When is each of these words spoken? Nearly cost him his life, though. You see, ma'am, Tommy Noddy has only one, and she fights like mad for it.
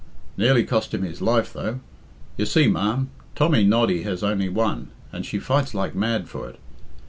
Nearly 0.35 0.63
cost 0.63 0.95
him 0.95 1.03
his 1.03 1.21
life, 1.21 1.53
though. 1.53 1.79
You 2.35 2.47
see, 2.47 2.67
ma'am, 2.67 3.11
Tommy 3.35 3.63
Noddy 3.63 4.01
has 4.01 4.23
only 4.23 4.49
one, 4.49 4.87
and 5.13 5.23
she 5.27 5.37
fights 5.37 5.75
like 5.75 5.93
mad 5.93 6.27
for 6.27 6.49
it. 6.49 6.59